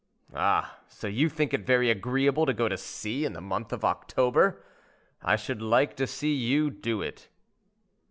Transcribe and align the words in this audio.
"Ah! 0.33 0.79
so 0.87 1.05
you 1.05 1.29
think 1.29 1.53
it 1.53 1.63
very 1.67 1.91
agreeable 1.91 2.47
to 2.47 2.55
go 2.55 2.67
to 2.67 2.75
sea 2.75 3.23
in 3.23 3.33
the 3.33 3.39
month 3.39 3.71
of 3.71 3.85
October? 3.85 4.63
I 5.21 5.35
should 5.35 5.61
like 5.61 5.95
to 5.97 6.07
see 6.07 6.33
you 6.33 6.71
do 6.71 7.03
it." 7.03 7.29